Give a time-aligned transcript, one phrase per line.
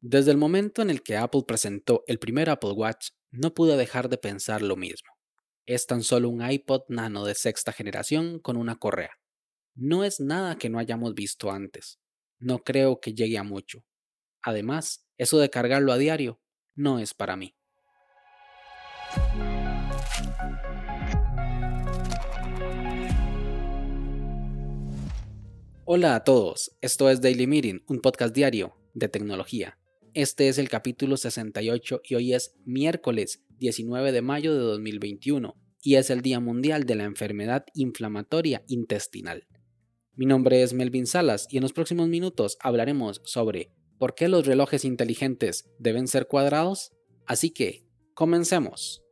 [0.00, 4.08] Desde el momento en el que Apple presentó el primer Apple Watch, no pude dejar
[4.08, 5.10] de pensar lo mismo.
[5.66, 9.10] Es tan solo un iPod nano de sexta generación con una correa.
[9.74, 11.98] No es nada que no hayamos visto antes.
[12.38, 13.84] No creo que llegue a mucho.
[14.40, 16.40] Además, eso de cargarlo a diario
[16.76, 17.56] no es para mí.
[25.84, 29.77] Hola a todos, esto es Daily Meeting, un podcast diario de tecnología.
[30.14, 35.96] Este es el capítulo 68 y hoy es miércoles 19 de mayo de 2021 y
[35.96, 39.46] es el Día Mundial de la Enfermedad Inflamatoria Intestinal.
[40.14, 44.46] Mi nombre es Melvin Salas y en los próximos minutos hablaremos sobre por qué los
[44.46, 46.92] relojes inteligentes deben ser cuadrados.
[47.26, 49.02] Así que, comencemos.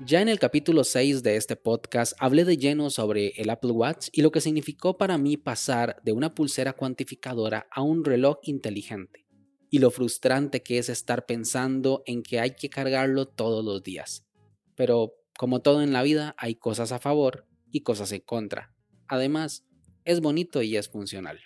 [0.00, 4.08] Ya en el capítulo 6 de este podcast hablé de lleno sobre el Apple Watch
[4.10, 9.24] y lo que significó para mí pasar de una pulsera cuantificadora a un reloj inteligente,
[9.70, 14.26] y lo frustrante que es estar pensando en que hay que cargarlo todos los días.
[14.74, 18.74] Pero, como todo en la vida, hay cosas a favor y cosas en contra.
[19.06, 19.64] Además,
[20.04, 21.38] es bonito y es funcional.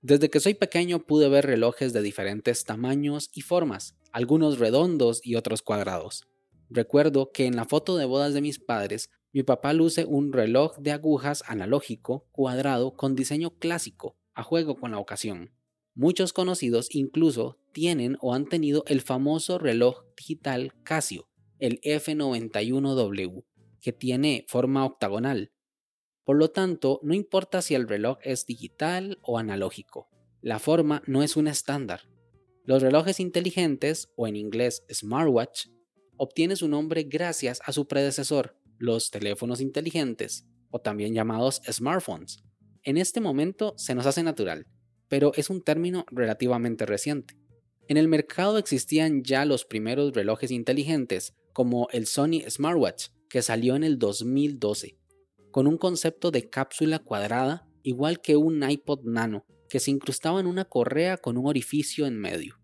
[0.00, 5.34] Desde que soy pequeño pude ver relojes de diferentes tamaños y formas, algunos redondos y
[5.34, 6.28] otros cuadrados
[6.70, 10.76] Recuerdo que en la foto de bodas de mis padres, mi papá luce un reloj
[10.78, 15.52] de agujas analógico cuadrado con diseño clásico, a juego con la ocasión.
[15.94, 23.44] Muchos conocidos incluso tienen o han tenido el famoso reloj digital Casio, el F91W,
[23.80, 25.52] que tiene forma octagonal.
[26.24, 30.08] Por lo tanto, no importa si el reloj es digital o analógico,
[30.40, 32.02] la forma no es un estándar.
[32.64, 35.68] Los relojes inteligentes, o en inglés smartwatch,
[36.16, 42.42] obtiene su nombre gracias a su predecesor, los teléfonos inteligentes, o también llamados smartphones.
[42.82, 44.66] En este momento se nos hace natural,
[45.08, 47.34] pero es un término relativamente reciente.
[47.86, 53.76] En el mercado existían ya los primeros relojes inteligentes, como el Sony Smartwatch, que salió
[53.76, 54.98] en el 2012,
[55.50, 60.46] con un concepto de cápsula cuadrada, igual que un iPod Nano, que se incrustaba en
[60.46, 62.56] una correa con un orificio en medio.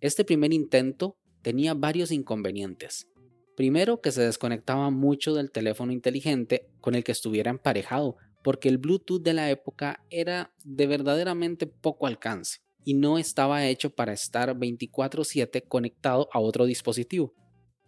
[0.00, 3.06] Este primer intento tenía varios inconvenientes.
[3.54, 8.78] Primero que se desconectaba mucho del teléfono inteligente con el que estuviera emparejado, porque el
[8.78, 14.56] Bluetooth de la época era de verdaderamente poco alcance y no estaba hecho para estar
[14.58, 17.32] 24/7 conectado a otro dispositivo.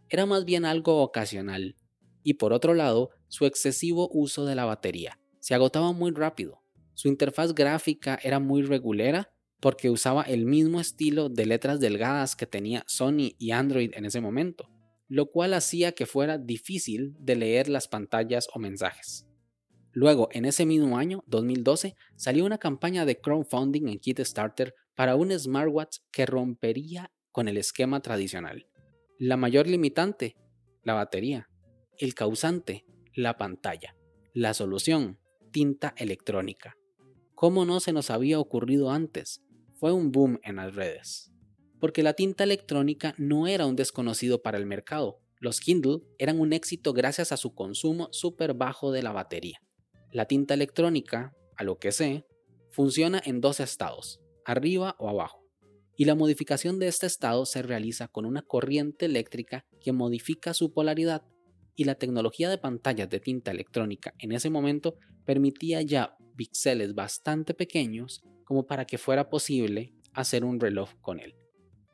[0.08, 1.74] Era más bien algo ocasional.
[2.22, 5.18] Y por otro lado, su excesivo uso de la batería.
[5.40, 6.62] Se agotaba muy rápido.
[6.94, 12.46] Su interfaz gráfica era muy regulera porque usaba el mismo estilo de letras delgadas que
[12.46, 14.68] tenía Sony y Android en ese momento,
[15.08, 19.26] lo cual hacía que fuera difícil de leer las pantallas o mensajes.
[19.92, 25.36] Luego, en ese mismo año, 2012, salió una campaña de crowdfunding en Kickstarter para un
[25.36, 28.68] smartwatch que rompería con el esquema tradicional.
[29.18, 30.36] La mayor limitante,
[30.84, 31.48] la batería.
[31.98, 33.96] El causante, la pantalla.
[34.34, 35.18] La solución,
[35.50, 36.76] tinta electrónica.
[37.34, 39.42] ¿Cómo no se nos había ocurrido antes?
[39.78, 41.32] Fue un boom en las redes.
[41.80, 45.20] Porque la tinta electrónica no era un desconocido para el mercado.
[45.38, 49.60] Los Kindle eran un éxito gracias a su consumo súper bajo de la batería.
[50.10, 52.26] La tinta electrónica, a lo que sé,
[52.70, 55.44] funciona en dos estados, arriba o abajo.
[55.96, 60.72] Y la modificación de este estado se realiza con una corriente eléctrica que modifica su
[60.72, 61.22] polaridad
[61.76, 67.54] y la tecnología de pantallas de tinta electrónica en ese momento permitía ya píxeles bastante
[67.54, 71.34] pequeños como para que fuera posible hacer un reloj con él.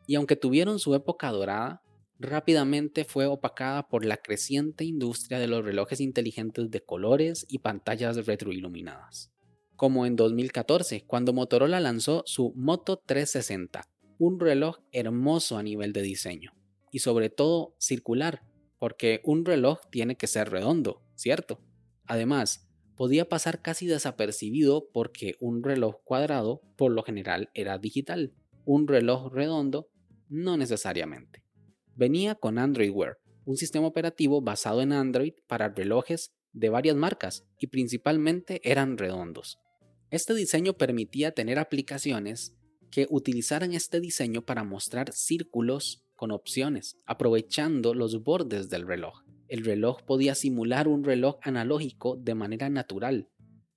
[0.06, 1.82] Y aunque tuvieron su época dorada,
[2.20, 8.24] rápidamente fue opacada por la creciente industria de los relojes inteligentes de colores y pantallas
[8.24, 9.32] retroiluminadas.
[9.74, 13.82] Como en 2014, cuando Motorola lanzó su Moto 360,
[14.20, 16.52] un reloj hermoso a nivel de diseño,
[16.92, 18.44] y sobre todo circular,
[18.78, 21.58] porque un reloj tiene que ser redondo, ¿cierto?
[22.06, 22.63] Además,
[22.96, 28.32] podía pasar casi desapercibido porque un reloj cuadrado por lo general era digital,
[28.64, 29.88] un reloj redondo
[30.28, 31.42] no necesariamente.
[31.96, 37.44] Venía con Android Wear, un sistema operativo basado en Android para relojes de varias marcas
[37.58, 39.58] y principalmente eran redondos.
[40.10, 42.54] Este diseño permitía tener aplicaciones
[42.90, 49.64] que utilizaran este diseño para mostrar círculos con opciones, aprovechando los bordes del reloj el
[49.64, 53.28] reloj podía simular un reloj analógico de manera natural,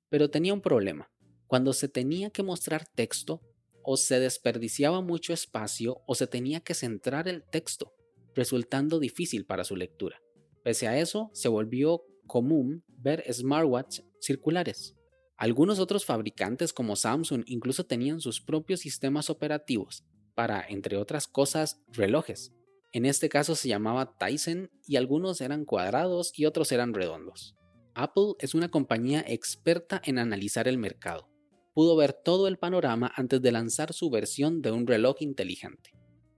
[0.10, 1.10] pero tenía un problema.
[1.48, 3.42] Cuando se tenía que mostrar texto,
[3.90, 7.94] o se desperdiciaba mucho espacio o se tenía que centrar el texto,
[8.36, 10.22] resultando difícil para su lectura.
[10.62, 14.98] Pese a eso, se volvió común ver smartwatch circulares.
[15.38, 20.04] Algunos otros fabricantes como Samsung incluso tenían sus propios sistemas operativos
[20.36, 22.52] para, entre otras cosas, relojes.
[22.92, 27.56] En este caso se llamaba Tyson y algunos eran cuadrados y otros eran redondos.
[27.94, 31.30] Apple es una compañía experta en analizar el mercado.
[31.74, 35.92] Pudo ver todo el panorama antes de lanzar su versión de un reloj inteligente.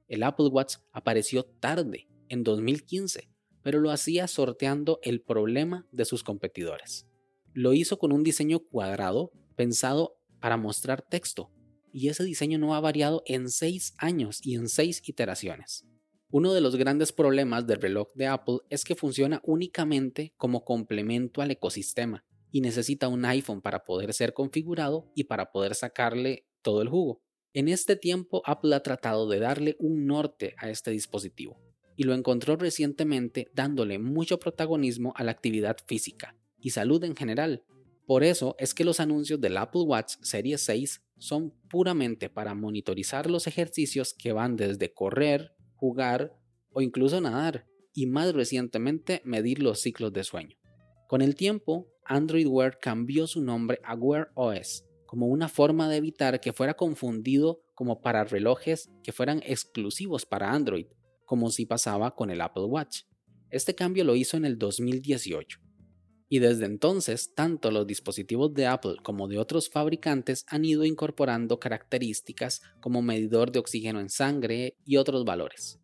[0.07, 3.29] El Apple Watch apareció tarde, en 2015,
[3.61, 7.07] pero lo hacía sorteando el problema de sus competidores.
[7.53, 11.51] Lo hizo con un diseño cuadrado pensado para mostrar texto,
[11.91, 15.85] y ese diseño no ha variado en 6 años y en 6 iteraciones.
[16.31, 21.41] Uno de los grandes problemas del reloj de Apple es que funciona únicamente como complemento
[21.41, 26.83] al ecosistema y necesita un iPhone para poder ser configurado y para poder sacarle todo
[26.83, 27.23] el jugo.
[27.53, 31.59] En este tiempo Apple ha tratado de darle un norte a este dispositivo
[31.95, 37.63] y lo encontró recientemente dándole mucho protagonismo a la actividad física y salud en general.
[38.05, 43.29] Por eso es que los anuncios del Apple Watch Series 6 son puramente para monitorizar
[43.31, 46.35] los ejercicios que van desde correr, jugar
[46.71, 50.57] o incluso nadar, y más recientemente medir los ciclos de sueño.
[51.07, 55.97] Con el tiempo, Android Wear cambió su nombre a Wear OS, como una forma de
[55.97, 60.85] evitar que fuera confundido como para relojes que fueran exclusivos para Android,
[61.25, 63.03] como si pasaba con el Apple Watch.
[63.49, 65.59] Este cambio lo hizo en el 2018.
[66.31, 71.59] Y desde entonces, tanto los dispositivos de Apple como de otros fabricantes han ido incorporando
[71.59, 75.79] características como medidor de oxígeno en sangre y otros valores.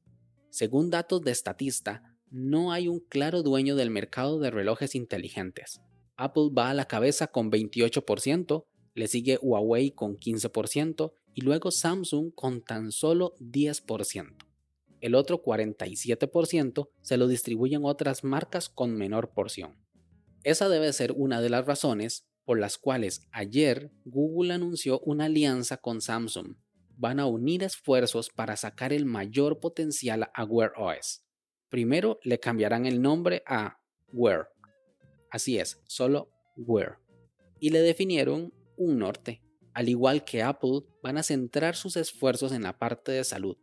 [0.51, 5.81] Según datos de Statista, no hay un claro dueño del mercado de relojes inteligentes.
[6.15, 12.31] Apple va a la cabeza con 28%, le sigue Huawei con 15% y luego Samsung
[12.33, 14.35] con tan solo 10%.
[15.01, 19.84] El otro 47% se lo distribuyen otras marcas con menor porción.
[20.45, 25.77] Esa debe ser una de las razones por las cuales ayer Google anunció una alianza
[25.77, 26.55] con Samsung.
[26.97, 31.23] Van a unir esfuerzos para sacar el mayor potencial a Wear OS.
[31.69, 33.79] Primero le cambiarán el nombre a
[34.13, 34.49] Wear.
[35.31, 36.99] Así es, solo Wear.
[37.59, 39.41] Y le definieron un norte.
[39.73, 43.57] Al igual que Apple, van a centrar sus esfuerzos en la parte de salud.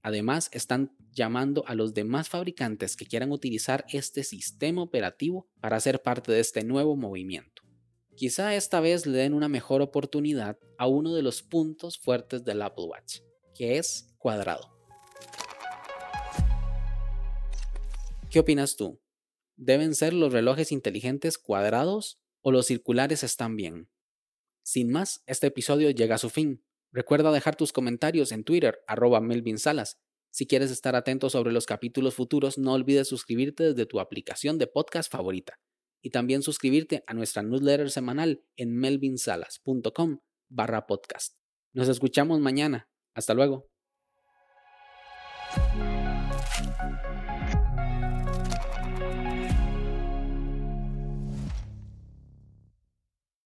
[0.00, 6.02] Además, están llamando a los demás fabricantes que quieran utilizar este sistema operativo para ser
[6.02, 7.62] parte de este nuevo movimiento.
[8.16, 12.62] Quizá esta vez le den una mejor oportunidad a uno de los puntos fuertes del
[12.62, 13.20] Apple Watch,
[13.54, 14.76] que es cuadrado.
[18.30, 19.00] ¿Qué opinas tú?
[19.56, 23.88] ¿Deben ser los relojes inteligentes cuadrados o los circulares están bien?
[24.62, 26.62] Sin más, este episodio llega a su fin.
[26.92, 29.98] Recuerda dejar tus comentarios en Twitter, arroba Melvin Salas,
[30.30, 34.66] si quieres estar atento sobre los capítulos futuros, no olvides suscribirte desde tu aplicación de
[34.66, 35.58] podcast favorita
[36.02, 41.34] y también suscribirte a nuestra newsletter semanal en melvinsalas.com barra podcast.
[41.72, 42.88] Nos escuchamos mañana.
[43.14, 43.70] Hasta luego.